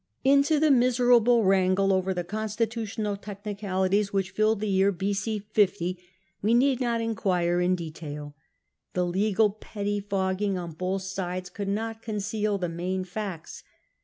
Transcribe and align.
Into 0.23 0.59
the 0.59 0.71
miserable 0.71 1.43
wrangle 1.43 1.93
over 1.93 2.11
the 2.11 2.23
constitutional 2.23 3.15
technicalities 3.15 4.11
which 4.11 4.31
filled 4.31 4.59
the 4.59 4.67
year 4.67 4.91
b.c. 4.91 5.37
50 5.51 5.99
we 6.41 6.55
need 6.55 6.81
not 6.81 7.01
inquire 7.01 7.61
in 7.61 7.75
detail. 7.75 8.33
The 8.95 9.05
legal 9.05 9.51
pettifogging 9.51 10.57
on 10.57 10.71
both 10.73 11.03
sides 11.03 11.51
could 11.51 11.67
not 11.67 12.01
conceal 12.01 12.57
the 12.57 12.67
main 12.67 13.03
facts. 13.03 13.61